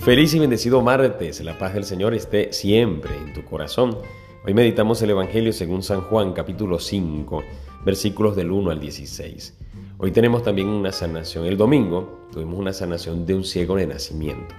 [0.00, 3.98] Feliz y bendecido martes, la paz del Señor esté siempre en tu corazón.
[4.46, 7.44] Hoy meditamos el Evangelio según San Juan capítulo 5,
[7.84, 9.58] versículos del 1 al 16.
[9.98, 11.44] Hoy tenemos también una sanación.
[11.44, 14.54] El domingo tuvimos una sanación de un ciego de nacimiento.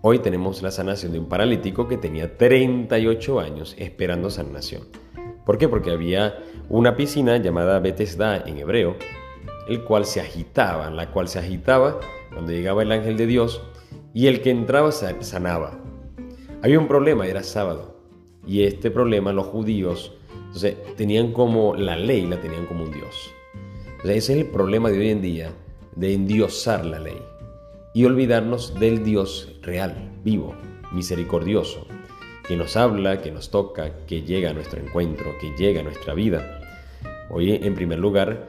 [0.00, 4.82] Hoy tenemos la sanación de un paralítico que tenía 38 años esperando sanación.
[5.44, 5.68] ¿Por qué?
[5.68, 6.38] Porque había
[6.68, 8.94] una piscina llamada Bethesda en hebreo,
[9.68, 11.98] el cual se agitaba, la cual se agitaba
[12.32, 13.60] cuando llegaba el ángel de Dios
[14.14, 15.78] y el que entraba sanaba.
[16.62, 17.98] Había un problema, era sábado.
[18.46, 20.12] Y este problema los judíos
[20.54, 23.34] entonces, tenían como la ley, la tenían como un Dios.
[24.04, 25.50] ese es el problema de hoy en día,
[25.96, 27.20] de endiosar la ley
[27.92, 30.54] y olvidarnos del Dios real, vivo,
[30.92, 31.88] misericordioso,
[32.46, 36.14] que nos habla, que nos toca, que llega a nuestro encuentro, que llega a nuestra
[36.14, 36.60] vida.
[37.30, 38.48] Hoy, en primer lugar,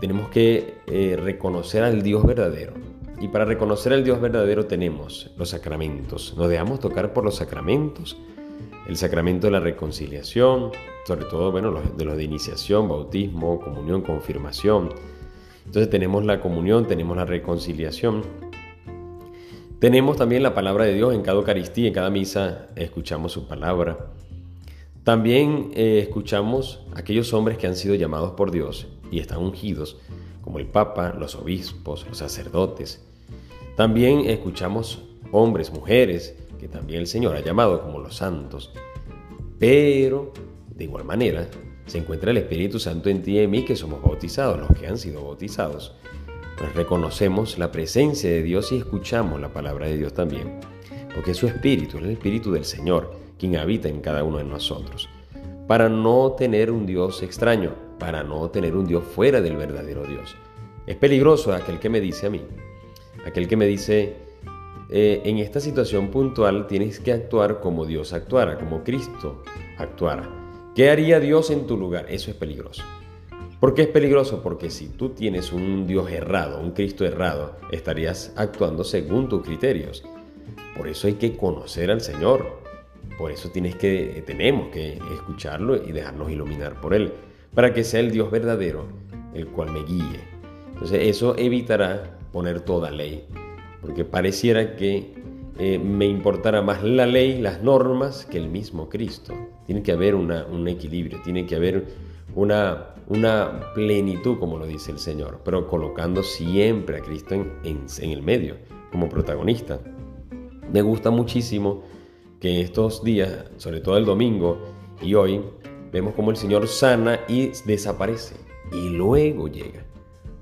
[0.00, 2.72] tenemos que eh, reconocer al Dios verdadero,
[3.20, 6.34] y para reconocer al Dios verdadero tenemos los sacramentos.
[6.38, 8.16] Nos dejamos tocar por los sacramentos.
[8.88, 10.72] El sacramento de la reconciliación,
[11.06, 14.88] sobre todo, bueno, de los de iniciación, bautismo, comunión, confirmación.
[15.66, 18.22] Entonces tenemos la comunión, tenemos la reconciliación.
[19.78, 23.98] Tenemos también la palabra de Dios en cada Eucaristía, en cada misa escuchamos su palabra.
[25.04, 29.98] También eh, escuchamos aquellos hombres que han sido llamados por Dios y están ungidos,
[30.40, 33.09] como el Papa, los obispos, los sacerdotes.
[33.80, 38.74] También escuchamos hombres, mujeres, que también el Señor ha llamado como los santos.
[39.58, 40.34] Pero,
[40.68, 41.48] de igual manera,
[41.86, 44.86] se encuentra el Espíritu Santo en ti y en mí que somos bautizados, los que
[44.86, 45.96] han sido bautizados.
[46.58, 50.60] Pues reconocemos la presencia de Dios y escuchamos la palabra de Dios también.
[51.14, 54.44] Porque es su Espíritu, es el Espíritu del Señor, quien habita en cada uno de
[54.44, 55.08] nosotros.
[55.66, 60.36] Para no tener un Dios extraño, para no tener un Dios fuera del verdadero Dios.
[60.86, 62.42] Es peligroso aquel que me dice a mí,
[63.26, 64.16] aquel que me dice,
[64.90, 69.42] eh, en esta situación puntual tienes que actuar como Dios actuara, como Cristo
[69.78, 70.28] actuara.
[70.74, 72.06] ¿Qué haría Dios en tu lugar?
[72.08, 72.82] Eso es peligroso.
[73.58, 74.42] ¿Por qué es peligroso?
[74.42, 80.02] Porque si tú tienes un Dios errado, un Cristo errado, estarías actuando según tus criterios.
[80.76, 82.60] Por eso hay que conocer al Señor.
[83.18, 87.12] Por eso tienes que, tenemos que escucharlo y dejarnos iluminar por Él,
[87.54, 88.86] para que sea el Dios verdadero
[89.34, 90.20] el cual me guíe.
[90.72, 93.24] Entonces eso evitará poner toda ley,
[93.80, 95.14] porque pareciera que
[95.58, 99.34] eh, me importara más la ley, las normas, que el mismo Cristo.
[99.66, 101.86] Tiene que haber un equilibrio, tiene que haber
[102.34, 102.94] una,
[103.74, 108.56] plenitud, como lo dice el Señor, pero colocando siempre a Cristo en, en el medio,
[108.90, 109.80] como protagonista.
[110.72, 111.82] Me gusta muchísimo
[112.40, 114.58] que estos días, sobre todo el domingo
[115.02, 115.42] y hoy,
[115.92, 118.36] vemos como el Señor sana y desaparece
[118.72, 119.89] y luego llega.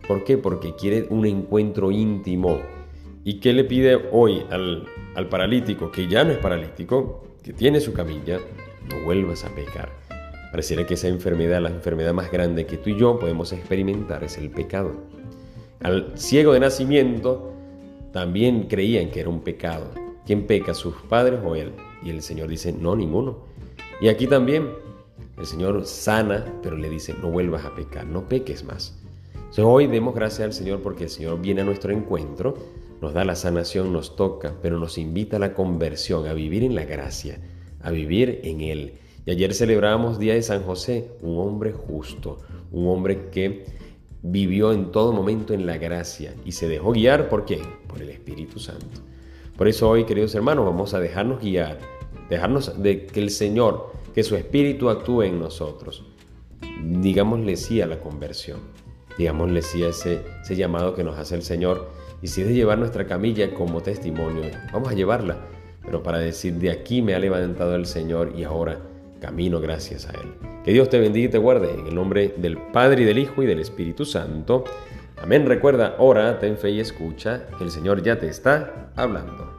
[0.08, 0.38] ¿Por qué?
[0.38, 2.62] Porque quiere un encuentro íntimo.
[3.24, 7.78] ¿Y qué le pide hoy al, al paralítico, que ya no es paralítico, que tiene
[7.78, 8.41] su camilla?
[8.88, 9.91] No vuelvas a pecar.
[10.50, 14.38] Pareciera que esa enfermedad, la enfermedad más grande que tú y yo podemos experimentar es
[14.38, 14.92] el pecado.
[15.82, 17.52] Al ciego de nacimiento
[18.10, 19.90] también creían que era un pecado.
[20.25, 21.72] ¿Quién peca, sus padres o él?
[22.02, 23.40] Y el Señor dice, no, ninguno.
[24.00, 24.70] Y aquí también
[25.36, 28.98] el Señor sana, pero le dice, no vuelvas a pecar, no peques más
[29.56, 32.54] hoy demos gracias al Señor porque el Señor viene a nuestro encuentro,
[33.00, 36.75] nos da la sanación, nos toca, pero nos invita a la conversión, a vivir en
[36.75, 37.41] la gracia,
[37.81, 38.94] a vivir en Él.
[39.25, 42.38] Y ayer celebramos Día de San José, un hombre justo,
[42.70, 43.64] un hombre que
[44.22, 47.62] vivió en todo momento en la gracia y se dejó guiar por quién?
[47.87, 49.00] Por el Espíritu Santo.
[49.56, 51.78] Por eso hoy, queridos hermanos, vamos a dejarnos guiar,
[52.28, 56.04] dejarnos de que el Señor, que su Espíritu actúe en nosotros.
[56.84, 58.58] Digámosle sí a la conversión
[59.19, 61.91] digámosle sí ese llamado que nos hace el Señor.
[62.23, 65.37] Y si es de llevar nuestra camilla como testimonio, vamos a llevarla.
[65.84, 68.81] Pero para decir, de aquí me ha levantado el Señor y ahora
[69.21, 70.34] camino gracias a Él.
[70.65, 73.43] Que Dios te bendiga y te guarde en el nombre del Padre y del Hijo
[73.43, 74.65] y del Espíritu Santo.
[75.21, 75.47] Amén.
[75.47, 79.57] Recuerda, ora, ten fe y escucha, que el Señor ya te está hablando.